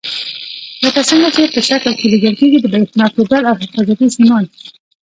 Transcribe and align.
لکه 0.83 1.01
څنګه 1.09 1.29
چې 1.35 1.41
په 1.53 1.59
شکل 1.69 1.91
کې 1.99 2.05
لیدل 2.13 2.33
کېږي 2.39 2.59
د 2.61 2.65
برېښنا 2.73 3.05
کیبل 3.15 3.41
او 3.49 3.55
حفاظتي 3.61 4.07
سیمان. 4.17 4.45